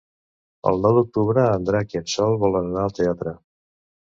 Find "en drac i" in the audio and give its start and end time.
1.57-1.99